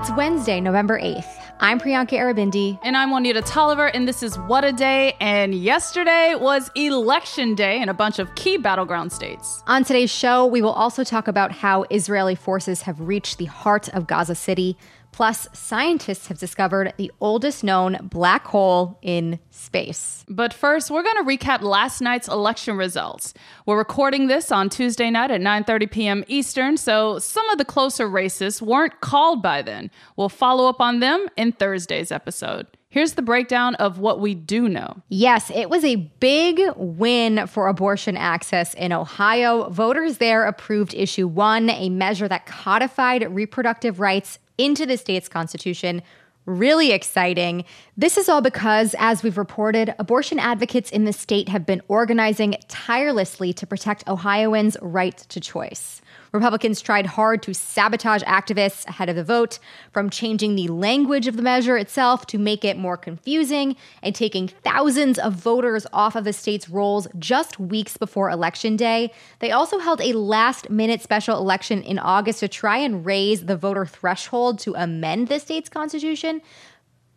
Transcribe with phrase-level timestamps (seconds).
[0.00, 1.26] It's Wednesday, November 8th.
[1.60, 2.78] I'm Priyanka Aribindi.
[2.82, 5.14] And I'm Juanita Tolliver, and this is What a Day.
[5.20, 9.62] And yesterday was Election Day in a bunch of key battleground states.
[9.66, 13.90] On today's show, we will also talk about how Israeli forces have reached the heart
[13.90, 14.78] of Gaza City.
[15.12, 20.24] Plus, scientists have discovered the oldest known black hole in space.
[20.28, 23.34] But first, we're going to recap last night's election results.
[23.66, 26.24] We're recording this on Tuesday night at 9:30 p.m.
[26.28, 29.90] Eastern, so some of the closer races weren't called by then.
[30.16, 32.66] We'll follow up on them in Thursday's episode.
[32.92, 35.00] Here's the breakdown of what we do know.
[35.08, 39.70] Yes, it was a big win for abortion access in Ohio.
[39.70, 46.02] Voters there approved issue 1, a measure that codified reproductive rights into the state's constitution.
[46.46, 47.64] Really exciting.
[47.96, 52.56] This is all because, as we've reported, abortion advocates in the state have been organizing
[52.68, 56.02] tirelessly to protect Ohioans' right to choice.
[56.32, 59.58] Republicans tried hard to sabotage activists ahead of the vote,
[59.92, 64.48] from changing the language of the measure itself to make it more confusing and taking
[64.48, 69.12] thousands of voters off of the state's rolls just weeks before Election Day.
[69.40, 73.56] They also held a last minute special election in August to try and raise the
[73.56, 76.40] voter threshold to amend the state's constitution.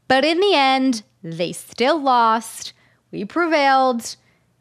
[0.08, 2.74] But in the end, they still lost.
[3.12, 4.16] We prevailed.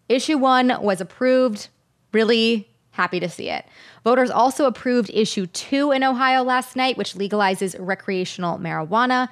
[0.09, 1.69] Issue one was approved.
[2.13, 3.67] Really happy to see it.
[4.05, 9.29] Voters also approved issue two in Ohio last night, which legalizes recreational marijuana.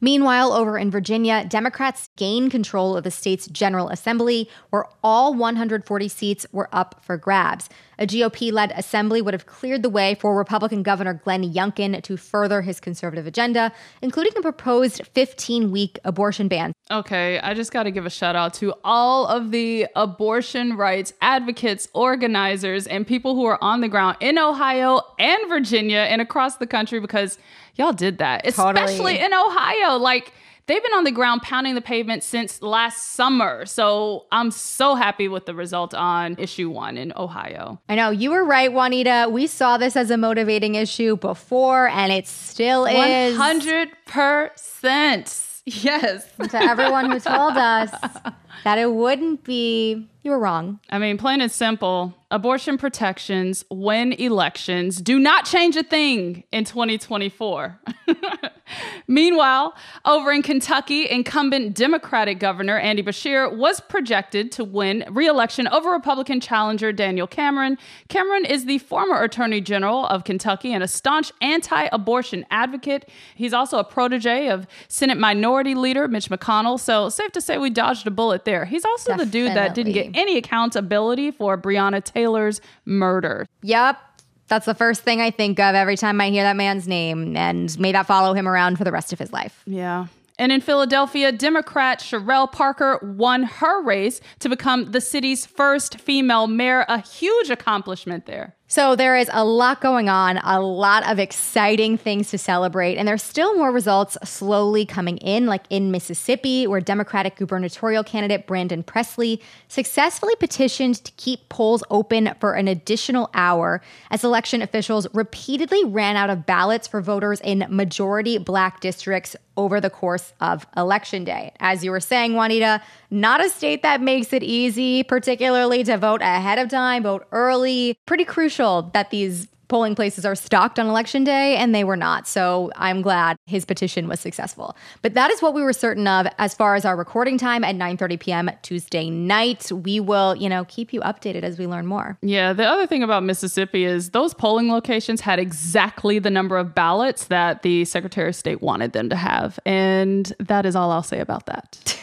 [0.00, 6.08] Meanwhile, over in Virginia, Democrats gained control of the state's General Assembly, where all 140
[6.08, 7.70] seats were up for grabs.
[7.98, 12.16] A GOP led assembly would have cleared the way for Republican Governor Glenn Youngkin to
[12.16, 16.72] further his conservative agenda, including a proposed 15 week abortion ban.
[16.90, 21.12] Okay, I just got to give a shout out to all of the abortion rights
[21.20, 26.56] advocates, organizers, and people who are on the ground in Ohio and Virginia and across
[26.56, 27.38] the country because
[27.76, 28.84] y'all did that, Totally.
[28.84, 29.96] especially in Ohio.
[29.96, 30.32] Like,
[30.66, 33.66] they've been on the ground pounding the pavement since last summer.
[33.66, 37.80] So I'm so happy with the result on issue one in Ohio.
[37.88, 39.28] I know you were right, Juanita.
[39.30, 43.36] We saw this as a motivating issue before, and it still is.
[43.38, 45.50] 100%.
[45.66, 46.26] Yes.
[46.50, 47.90] to everyone who told us
[48.62, 50.80] that it wouldn't be, you were wrong.
[50.90, 56.64] I mean, plain and simple, abortion protections win elections do not change a thing in
[56.64, 57.80] 2024.
[59.06, 65.90] Meanwhile, over in Kentucky, incumbent Democratic Governor Andy Beshear was projected to win re-election over
[65.90, 67.76] Republican challenger Daniel Cameron.
[68.08, 73.08] Cameron is the former Attorney General of Kentucky and a staunch anti-abortion advocate.
[73.34, 77.70] He's also a protege of Senate Minority Leader Mitch McConnell, so safe to say we
[77.70, 78.64] dodged a bullet there.
[78.64, 83.46] He's also the dude that didn't get any accountability for Breonna Taylor's murder.
[83.62, 83.98] Yep.
[84.46, 87.78] That's the first thing I think of every time I hear that man's name, and
[87.78, 89.62] may that follow him around for the rest of his life.
[89.66, 90.06] Yeah.
[90.38, 96.46] And in Philadelphia, Democrat Cherelle Parker won her race to become the city's first female
[96.46, 98.53] mayor, a huge accomplishment there.
[98.66, 103.06] So there is a lot going on, a lot of exciting things to celebrate, and
[103.06, 108.82] there's still more results slowly coming in, like in Mississippi, where Democratic gubernatorial candidate Brandon
[108.82, 115.84] Presley successfully petitioned to keep polls open for an additional hour as election officials repeatedly
[115.84, 121.24] ran out of ballots for voters in majority black districts over the course of election
[121.24, 121.52] day.
[121.60, 126.22] As you were saying, Juanita, not a state that makes it easy, particularly to vote
[126.22, 127.96] ahead of time, vote early.
[128.06, 132.28] Pretty crucial that these polling places are stocked on election day and they were not.
[132.28, 134.76] So I'm glad his petition was successful.
[135.02, 137.74] But that is what we were certain of as far as our recording time at
[137.74, 138.50] 9:30 p.m.
[138.62, 139.72] Tuesday night.
[139.72, 142.16] We will, you know, keep you updated as we learn more.
[142.22, 146.72] Yeah, the other thing about Mississippi is those polling locations had exactly the number of
[146.72, 149.58] ballots that the Secretary of State wanted them to have.
[149.66, 151.93] And that is all I'll say about that.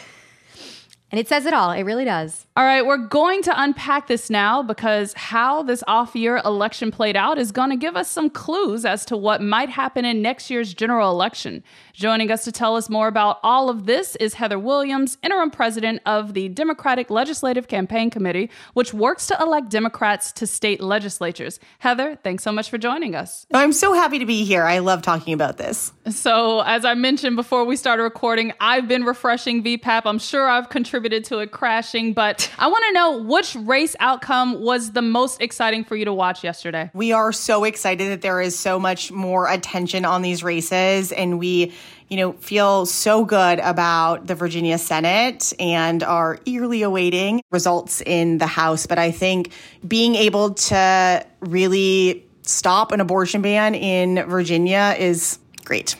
[1.12, 1.70] And it says it all.
[1.72, 2.46] It really does.
[2.56, 7.16] All right, we're going to unpack this now because how this off year election played
[7.16, 10.48] out is going to give us some clues as to what might happen in next
[10.48, 11.62] year's general election.
[11.92, 16.00] Joining us to tell us more about all of this is Heather Williams, interim president
[16.06, 21.60] of the Democratic Legislative Campaign Committee, which works to elect Democrats to state legislatures.
[21.80, 23.46] Heather, thanks so much for joining us.
[23.52, 24.64] I'm so happy to be here.
[24.64, 25.92] I love talking about this.
[26.08, 30.02] So, as I mentioned before we started recording, I've been refreshing VPAP.
[30.06, 34.60] I'm sure I've contributed to it crashing, but I want to know which race outcome
[34.60, 36.90] was the most exciting for you to watch yesterday.
[36.94, 41.38] We are so excited that there is so much more attention on these races and
[41.38, 41.72] we,
[42.08, 48.38] you know, feel so good about the Virginia Senate and are eagerly awaiting results in
[48.38, 49.52] the House, but I think
[49.86, 55.96] being able to really stop an abortion ban in Virginia is great.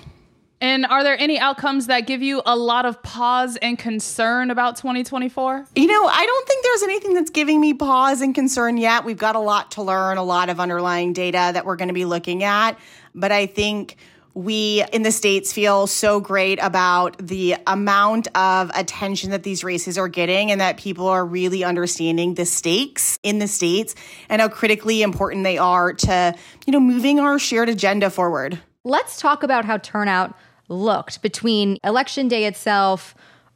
[0.63, 4.77] And are there any outcomes that give you a lot of pause and concern about
[4.77, 5.67] 2024?
[5.75, 9.05] You know, I don't think there's anything that's giving me pause and concern yet.
[9.05, 11.95] We've got a lot to learn, a lot of underlying data that we're going to
[11.95, 12.79] be looking at.
[13.13, 13.97] But I think
[14.35, 19.99] we in the States feel so great about the amount of attention that these races
[19.99, 23.97] are getting and that people are really understanding the stakes in the States
[24.29, 26.33] and how critically important they are to,
[26.67, 28.61] you know, moving our shared agenda forward.
[28.85, 30.37] Let's talk about how turnout
[30.69, 33.15] looked between election day itself,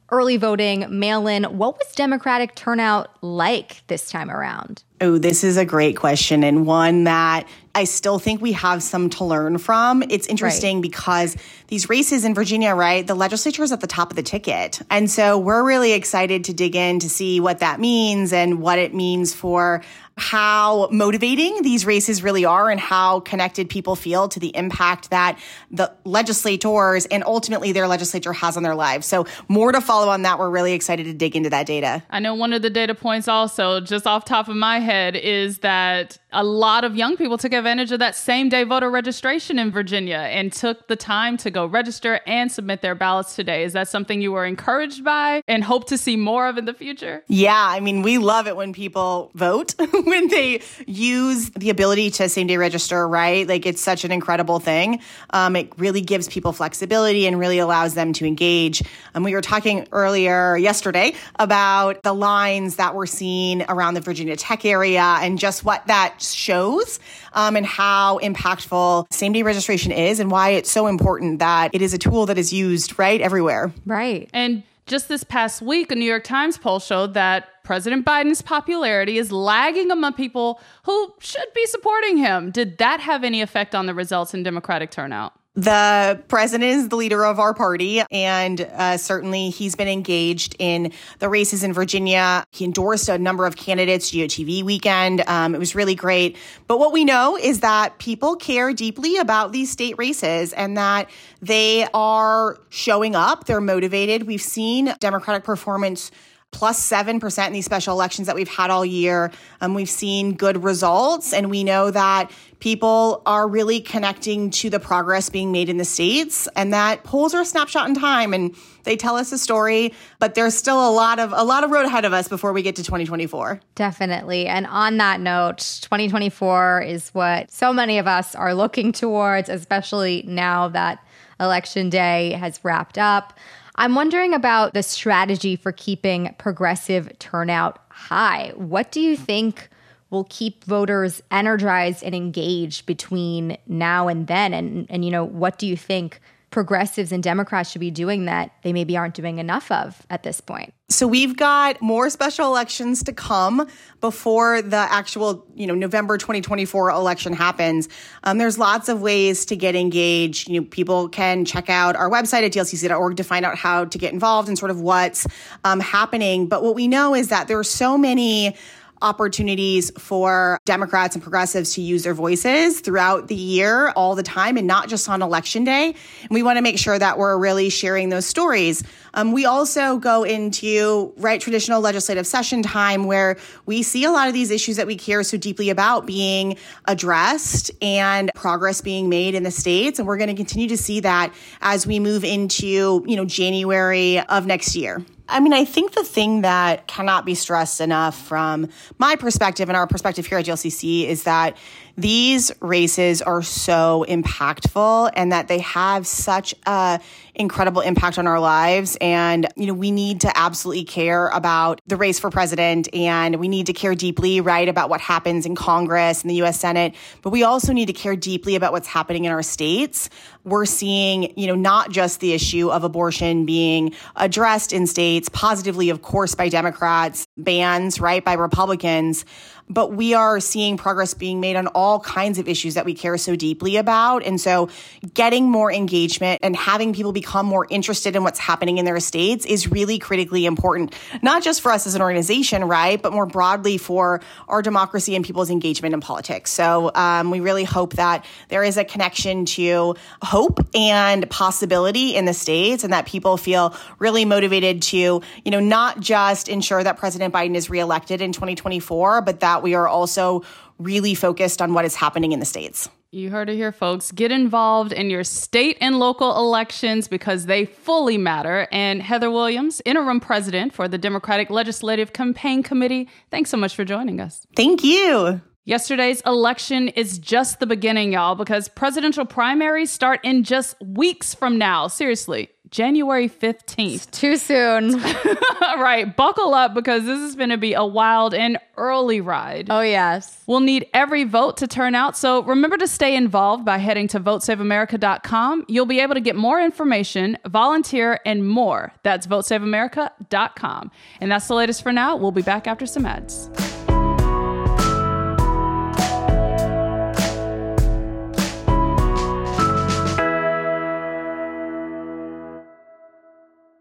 [0.09, 1.43] early voting, mail in.
[1.45, 4.83] What was Democratic turnout like this time around?
[4.99, 7.47] Oh, this is a great question and one that
[7.77, 10.01] I still think we have some to learn from.
[10.09, 10.81] It's interesting right.
[10.81, 14.81] because these races in Virginia, right, the legislature is at the top of the ticket.
[14.89, 18.79] And so we're really excited to dig in to see what that means and what
[18.79, 19.83] it means for
[20.17, 25.37] how motivating these races really are and how connected people feel to the impact that
[25.69, 29.05] the legislators and ultimately their legislature has on their lives.
[29.05, 30.39] So, more to follow on that.
[30.39, 32.01] We're really excited to dig into that data.
[32.09, 35.59] I know one of the data points, also, just off top of my head, is
[35.59, 39.71] that a lot of young people took advantage of that same day voter registration in
[39.71, 43.63] Virginia and took the time to go register and submit their ballots today.
[43.63, 46.73] Is that something you were encouraged by and hope to see more of in the
[46.73, 47.23] future?
[47.27, 49.73] Yeah, I mean, we love it when people vote.
[50.03, 53.47] when they use the ability to same day register, right?
[53.47, 54.99] Like it's such an incredible thing.
[55.29, 58.81] Um, it really gives people flexibility and really allows them to engage.
[58.81, 64.01] And um, we were talking earlier yesterday about the lines that we're seeing around the
[64.01, 66.99] Virginia Tech area and just what that shows
[67.33, 71.81] um, and how impactful same day registration is and why it's so important that it
[71.81, 73.71] is a tool that is used right everywhere.
[73.85, 74.29] Right.
[74.33, 79.17] And just this past week, a New York Times poll showed that President Biden's popularity
[79.17, 82.51] is lagging among people who should be supporting him.
[82.51, 85.33] Did that have any effect on the results in Democratic turnout?
[85.57, 90.91] The president is the leader of our party, and uh, certainly he's been engaged in
[91.17, 92.43] the races in Virginia.
[92.51, 95.23] He endorsed a number of candidates, GOTV weekend.
[95.25, 96.37] Um, it was really great.
[96.67, 101.09] But what we know is that people care deeply about these state races and that
[101.41, 103.45] they are showing up.
[103.45, 104.27] They're motivated.
[104.27, 106.11] We've seen Democratic performance
[106.51, 109.31] plus 7% in these special elections that we've had all year.
[109.61, 114.79] Um, we've seen good results, and we know that people are really connecting to the
[114.79, 118.55] progress being made in the states, and that polls are a snapshot in time and
[118.87, 121.85] they tell us a story, but there's still a lot of a lot of road
[121.85, 123.59] ahead of us before we get to 2024.
[123.75, 124.47] Definitely.
[124.47, 130.23] And on that note, 2024 is what so many of us are looking towards, especially
[130.25, 131.05] now that
[131.39, 133.37] election day has wrapped up.
[133.77, 138.51] I'm wondering about the strategy for keeping progressive turnout high.
[138.55, 139.69] What do you think
[140.09, 144.53] will keep voters energized and engaged between now and then?
[144.53, 148.51] And, and you know, what do you think progressives and Democrats should be doing that
[148.63, 150.73] they maybe aren't doing enough of at this point?
[150.89, 153.67] So we've got more special elections to come
[153.99, 157.89] before the actual, you know, November 2024 election happens.
[158.23, 160.47] Um, there's lots of ways to get engaged.
[160.47, 163.97] You know, people can check out our website at dlcc.org to find out how to
[163.97, 165.27] get involved and sort of what's
[165.65, 166.47] um, happening.
[166.47, 168.55] But what we know is that there are so many
[169.01, 174.57] opportunities for Democrats and progressives to use their voices throughout the year, all the time,
[174.57, 175.95] and not just on election day.
[176.21, 178.83] And we want to make sure that we're really sharing those stories.
[179.13, 184.27] Um, we also go into right traditional legislative session time where we see a lot
[184.27, 189.35] of these issues that we care so deeply about being addressed and progress being made
[189.35, 189.99] in the states.
[189.99, 194.19] And we're going to continue to see that as we move into, you know, January
[194.19, 195.03] of next year.
[195.29, 199.75] I mean, I think the thing that cannot be stressed enough from my perspective and
[199.75, 201.57] our perspective here at DLCC is that
[201.97, 206.99] these races are so impactful and that they have such a
[207.37, 208.97] incredible impact on our lives.
[208.99, 213.47] And you know we need to absolutely care about the race for president and we
[213.47, 216.95] need to care deeply right about what happens in Congress and the US Senate.
[217.21, 220.09] But we also need to care deeply about what's happening in our states.
[220.43, 225.89] We're seeing you know not just the issue of abortion being addressed in states positively
[225.89, 229.25] of course by Democrats bans right by Republicans
[229.69, 233.17] but we are seeing progress being made on all kinds of issues that we care
[233.17, 234.23] so deeply about.
[234.23, 234.69] And so
[235.13, 239.45] getting more engagement and having people become more interested in what's happening in their states
[239.45, 243.01] is really critically important, not just for us as an organization, right?
[243.01, 246.51] But more broadly for our democracy and people's engagement in politics.
[246.51, 252.23] So um, we really hope that there is a connection to hope and possibility in
[252.23, 256.95] the states and that people feel really motivated to, you know, not just ensure that
[256.95, 260.43] President Biden is reelected in 2024, but that we are also
[260.79, 262.89] really focused on what is happening in the States.
[263.11, 264.11] You heard it here, folks.
[264.11, 268.67] Get involved in your state and local elections because they fully matter.
[268.69, 273.85] And Heather Williams, interim president for the Democratic Legislative Campaign Committee, thanks so much for
[273.85, 274.45] joining us.
[274.57, 275.39] Thank you.
[275.63, 281.57] Yesterday's election is just the beginning, y'all, because presidential primaries start in just weeks from
[281.57, 281.87] now.
[281.87, 284.11] Seriously, January 15th.
[284.11, 285.01] Too soon.
[285.77, 286.15] right.
[286.15, 289.67] Buckle up because this is going to be a wild and early ride.
[289.69, 290.43] Oh, yes.
[290.47, 292.17] We'll need every vote to turn out.
[292.17, 295.65] So remember to stay involved by heading to votesaveamerica.com.
[295.67, 298.93] You'll be able to get more information, volunteer, and more.
[299.03, 300.91] That's votesaveamerica.com.
[301.21, 302.15] And that's the latest for now.
[302.15, 303.49] We'll be back after some ads.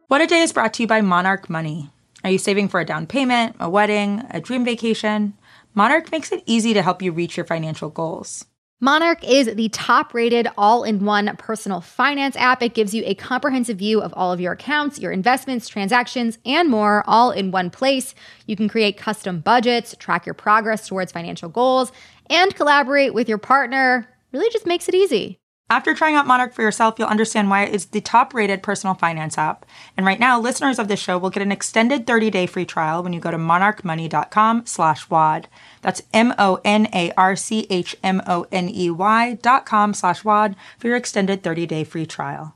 [0.09, 1.91] What a Day is brought to you by Monarch Money.
[2.23, 5.35] Are you saving for a down payment, a wedding, a dream vacation?
[5.75, 8.45] Monarch makes it easy to help you reach your financial goals.
[8.81, 12.63] Monarch is the top rated all in one personal finance app.
[12.63, 16.69] It gives you a comprehensive view of all of your accounts, your investments, transactions, and
[16.69, 18.15] more, all in one place.
[18.47, 21.91] You can create custom budgets, track your progress towards financial goals,
[22.31, 24.09] and collaborate with your partner.
[24.33, 25.41] Really just makes it easy.
[25.69, 29.37] After trying out Monarch for yourself, you'll understand why it's the top rated personal finance
[29.37, 29.67] app.
[29.97, 33.03] And right now, listeners of this show will get an extended 30 day free trial
[33.03, 35.49] when you go to monarchmoney.com slash WAD.
[35.83, 39.93] That's M O N A R C H M O N E Y dot com
[39.93, 42.56] slash WAD for your extended 30 day free trial.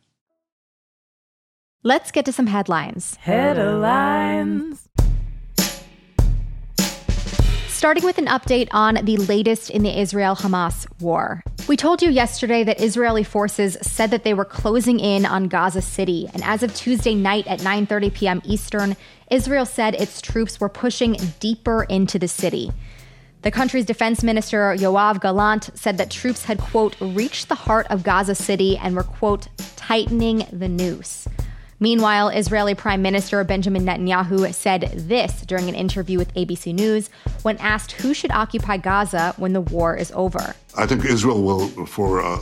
[1.83, 3.15] Let's get to some headlines.
[3.15, 4.87] Headlines.
[7.69, 11.43] Starting with an update on the latest in the Israel Hamas war.
[11.67, 15.81] We told you yesterday that Israeli forces said that they were closing in on Gaza
[15.81, 18.41] City, and as of Tuesday night at 9:30 p.m.
[18.45, 18.95] Eastern,
[19.31, 22.71] Israel said its troops were pushing deeper into the city.
[23.41, 28.03] The country's defense minister Yoav Gallant said that troops had quote reached the heart of
[28.03, 31.27] Gaza City and were quote tightening the noose.
[31.81, 37.09] Meanwhile, Israeli Prime Minister Benjamin Netanyahu said this during an interview with ABC News
[37.41, 40.55] when asked who should occupy Gaza when the war is over.
[40.77, 42.37] I think Israel will, for uh,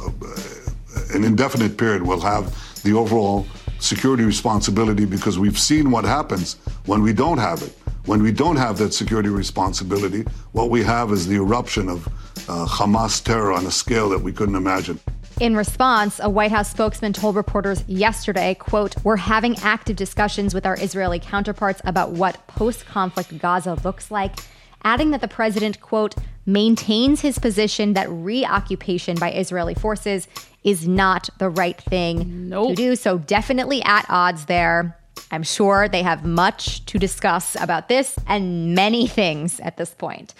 [1.13, 2.53] an indefinite period, will have
[2.83, 3.47] the overall
[3.79, 6.55] security responsibility because we've seen what happens
[6.85, 7.71] when we don't have it.
[8.07, 12.07] When we don't have that security responsibility, what we have is the eruption of
[12.49, 14.99] uh, Hamas terror on a scale that we couldn't imagine.
[15.39, 20.65] In response, a White House spokesman told reporters yesterday, quote, "We're having active discussions with
[20.65, 24.35] our Israeli counterparts about what post-conflict Gaza looks like."
[24.83, 26.15] Adding that the president, quote,
[26.45, 30.27] maintains his position that reoccupation by Israeli forces
[30.65, 32.69] is not the right thing Nope.
[32.69, 32.95] to do.
[32.97, 34.97] So, definitely at odds there.
[35.31, 40.33] I'm sure they have much to discuss about this and many things at this point.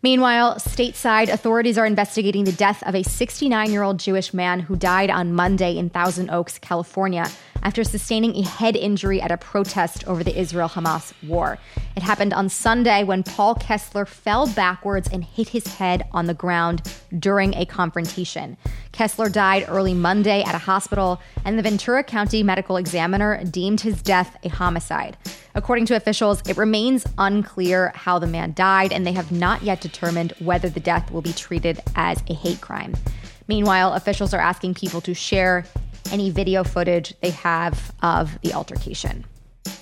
[0.00, 4.76] Meanwhile, stateside authorities are investigating the death of a 69 year old Jewish man who
[4.76, 7.26] died on Monday in Thousand Oaks, California,
[7.64, 11.58] after sustaining a head injury at a protest over the Israel Hamas war.
[11.96, 16.34] It happened on Sunday when Paul Kessler fell backwards and hit his head on the
[16.34, 16.82] ground
[17.18, 18.56] during a confrontation.
[18.92, 24.00] Kessler died early Monday at a hospital, and the Ventura County medical examiner deemed his
[24.00, 25.16] death a homicide.
[25.58, 29.80] According to officials, it remains unclear how the man died, and they have not yet
[29.80, 32.94] determined whether the death will be treated as a hate crime.
[33.48, 35.64] Meanwhile, officials are asking people to share
[36.12, 39.24] any video footage they have of the altercation.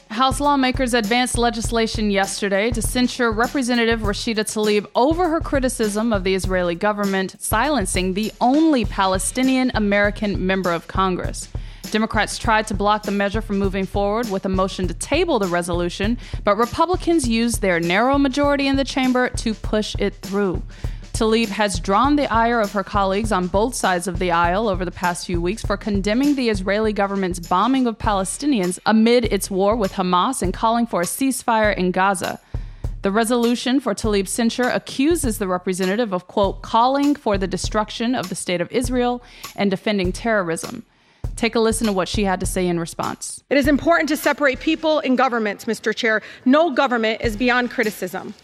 [0.09, 6.35] House lawmakers advanced legislation yesterday to censure Representative Rashida Tlaib over her criticism of the
[6.35, 11.51] Israeli government silencing the only Palestinian American member of Congress.
[11.91, 15.47] Democrats tried to block the measure from moving forward with a motion to table the
[15.47, 20.63] resolution, but Republicans used their narrow majority in the chamber to push it through.
[21.13, 24.85] Tlaib has drawn the ire of her colleagues on both sides of the aisle over
[24.85, 29.77] the past few weeks for condemning the Israeli government's bombing of Palestinians amid its war
[29.77, 32.39] with Hamas and calling for a ceasefire in Gaza.
[33.01, 38.29] The resolution for Tlaib's censure accuses the representative of, quote, calling for the destruction of
[38.29, 39.23] the state of Israel
[39.55, 40.85] and defending terrorism.
[41.37, 43.45] Take a listen to what she had to say in response.
[43.51, 45.95] It is important to separate people and governments, Mr.
[45.95, 46.23] Chair.
[46.47, 48.35] No government is beyond criticism.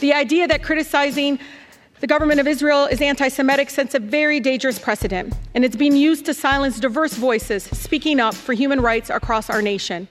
[0.00, 1.38] The idea that criticizing
[2.00, 5.96] the government of Israel is anti Semitic sets a very dangerous precedent, and it's being
[5.96, 10.08] used to silence diverse voices speaking up for human rights across our nation.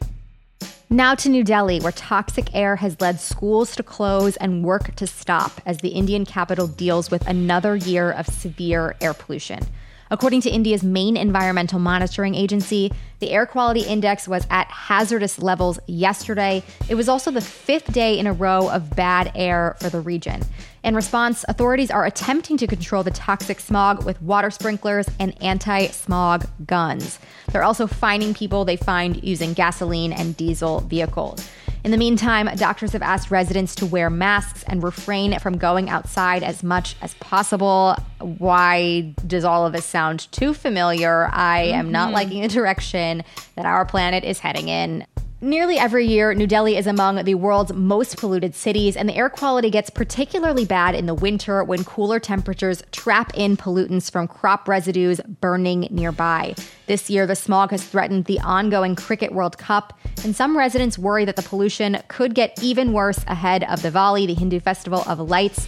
[0.90, 5.08] Now to New Delhi, where toxic air has led schools to close and work to
[5.08, 9.66] stop as the Indian capital deals with another year of severe air pollution.
[10.14, 15.80] According to India's main environmental monitoring agency, the air quality index was at hazardous levels
[15.88, 16.62] yesterday.
[16.88, 20.44] It was also the fifth day in a row of bad air for the region.
[20.84, 25.88] In response, authorities are attempting to control the toxic smog with water sprinklers and anti
[25.88, 27.18] smog guns.
[27.52, 31.50] They're also fining people they find using gasoline and diesel vehicles.
[31.84, 36.42] In the meantime, doctors have asked residents to wear masks and refrain from going outside
[36.42, 37.98] as much as possible.
[38.20, 41.30] Why does all of this sound too familiar?
[41.34, 42.14] I am not Mm-hmm.
[42.14, 43.24] liking the direction
[43.58, 45.06] that our planet is heading in.
[45.44, 49.30] Nearly every year, New Delhi is among the world's most polluted cities, and the air
[49.30, 54.70] quality gets particularly bad in the winter when cooler temperatures trap in pollutants from crop
[54.70, 56.56] residues burning nearby.
[56.88, 61.26] This year, the smog has threatened the ongoing Cricket World Cup, and some residents worry
[61.26, 65.20] that the pollution could get even worse ahead of the Diwali, the Hindu festival of
[65.20, 65.68] lights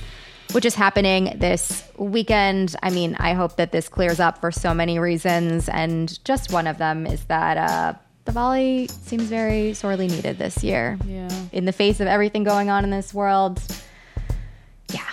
[0.51, 2.75] which is happening this weekend.
[2.83, 6.67] I mean, I hope that this clears up for so many reasons, and just one
[6.67, 7.93] of them is that uh,
[8.25, 10.97] Diwali seems very sorely needed this year.
[11.05, 11.29] Yeah.
[11.51, 13.61] In the face of everything going on in this world.
[14.91, 15.07] Yeah.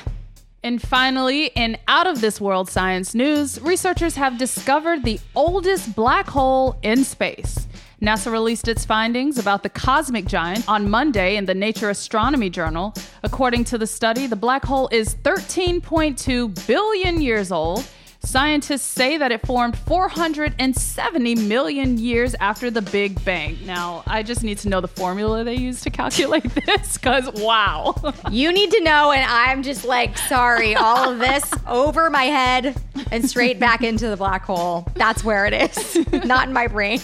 [0.63, 6.29] And finally, in out of this world science news, researchers have discovered the oldest black
[6.29, 7.69] hole in space.
[8.01, 12.95] NASA released its findings about the cosmic giant on Monday in the Nature Astronomy Journal.
[13.23, 17.87] According to the study, the black hole is 13.2 billion years old.
[18.25, 23.59] Scientists say that it formed 470 million years after the Big Bang.
[23.67, 27.95] Now, I just need to know the formula they use to calculate this because wow.
[28.31, 32.81] You need to know, and I'm just like, sorry, all of this over my head
[33.11, 34.89] and straight back into the black hole.
[34.95, 37.01] That's where it is, not in my brain.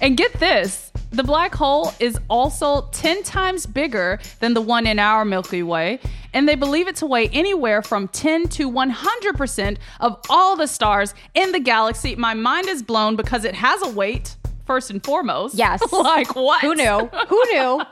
[0.00, 5.00] And get this the black hole is also 10 times bigger than the one in
[5.00, 5.98] our Milky Way,
[6.32, 11.14] and they believe it to weigh anywhere from 10 to 100% of all the stars
[11.34, 12.16] in the galaxy.
[12.16, 15.56] My mind is blown because it has a weight, first and foremost.
[15.56, 15.82] Yes.
[15.92, 16.60] like, what?
[16.60, 17.10] Who knew?
[17.28, 17.82] Who knew?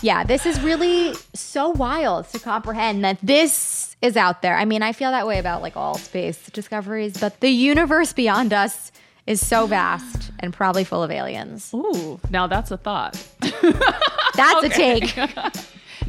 [0.00, 4.56] yeah, this is really so wild to comprehend that this is out there.
[4.56, 8.54] I mean, I feel that way about like all space discoveries, but the universe beyond
[8.54, 8.92] us
[9.26, 11.70] is so vast and probably full of aliens.
[11.74, 13.22] Ooh, now that's a thought.
[14.34, 15.14] That's a take.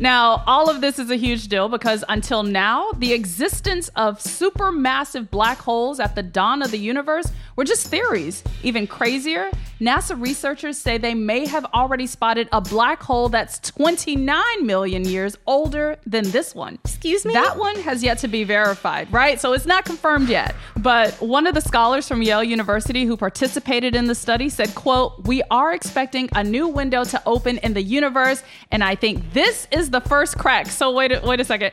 [0.02, 5.30] Now, all of this is a huge deal because until now, the existence of supermassive
[5.30, 8.44] black holes at the dawn of the universe were just theories.
[8.64, 14.40] Even crazier, NASA researchers say they may have already spotted a black hole that's 29
[14.62, 16.78] million years older than this one.
[16.86, 17.34] Excuse me?
[17.34, 19.42] That one has yet to be verified, right?
[19.42, 20.54] So it's not confirmed yet.
[20.78, 25.26] But one of the scholars from Yale University who participated in the study said, quote,
[25.26, 29.68] "We are expecting a new window to open in the universe, and I think this
[29.72, 31.72] is the first crack." So wait a, wait a second.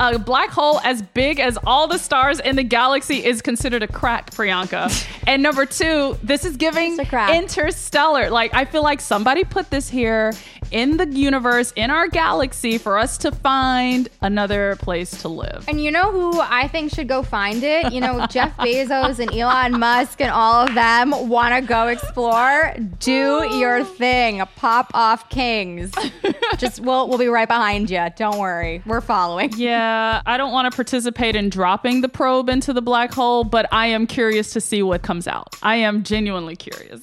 [0.00, 3.88] A black hole as big as all the stars in the galaxy is considered a
[3.88, 5.06] crack, Priyanka.
[5.26, 6.96] and number two, this is giving
[7.32, 8.30] interstellar.
[8.30, 10.32] Like, I feel like somebody put this here
[10.70, 15.64] in the universe, in our galaxy, for us to find another place to live.
[15.68, 17.92] And you know who I think should go find it?
[17.92, 22.74] You know, Jeff Bezos and Elon Musk and all of them want to go explore.
[23.00, 24.42] Do your thing.
[24.56, 25.92] Pop off kings.
[26.58, 28.06] Just we'll we'll be right behind you.
[28.16, 28.82] Don't worry.
[28.86, 29.52] We're following.
[29.56, 33.66] Yeah, I don't want to participate in dropping the probe into the black hole, but
[33.72, 35.56] I am curious to see what comes out.
[35.62, 37.02] I am genuinely curious.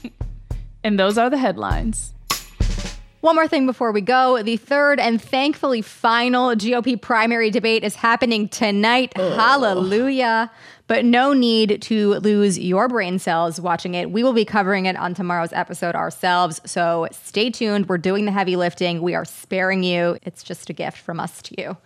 [0.84, 2.12] and those are the headlines.
[3.26, 4.40] One more thing before we go.
[4.42, 9.14] The third and thankfully final GOP primary debate is happening tonight.
[9.16, 9.34] Oh.
[9.34, 10.48] Hallelujah.
[10.88, 14.10] But no need to lose your brain cells watching it.
[14.10, 16.60] We will be covering it on tomorrow's episode ourselves.
[16.64, 17.88] So stay tuned.
[17.88, 19.02] We're doing the heavy lifting.
[19.02, 20.16] We are sparing you.
[20.22, 21.76] It's just a gift from us to you.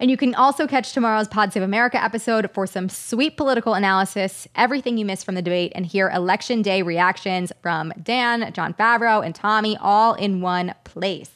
[0.00, 4.48] And you can also catch tomorrow's Pod Save America episode for some sweet political analysis,
[4.56, 9.24] everything you missed from the debate, and hear election day reactions from Dan, John Favreau,
[9.24, 11.30] and Tommy all in one place.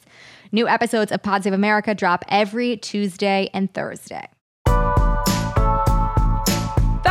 [0.51, 4.27] New episodes of Pod Save America drop every Tuesday and Thursday.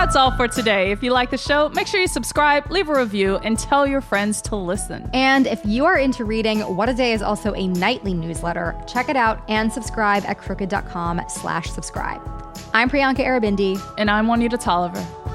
[0.06, 0.92] That's all for today.
[0.92, 4.00] If you like the show, make sure you subscribe, leave a review, and tell your
[4.00, 5.10] friends to listen.
[5.12, 8.80] And if you are into reading, What a Day is also a nightly newsletter.
[8.86, 12.20] Check it out and subscribe at crooked.com slash subscribe.
[12.72, 13.82] I'm Priyanka Aribindi.
[13.98, 15.25] And I'm Juanita Tolliver.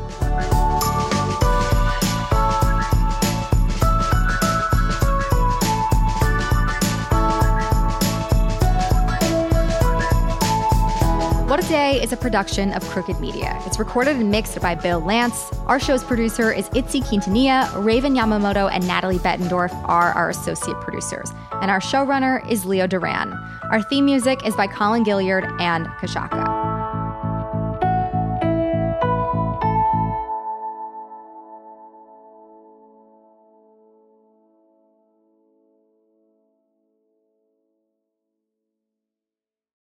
[11.52, 13.62] What a Day is a production of Crooked Media.
[13.66, 15.52] It's recorded and mixed by Bill Lance.
[15.68, 17.84] Our show's producer is Itzi Quintanilla.
[17.84, 21.30] Raven Yamamoto and Natalie Bettendorf are our associate producers.
[21.62, 23.34] And our showrunner is Leo Duran.
[23.70, 26.71] Our theme music is by Colin Gilliard and Kashaka.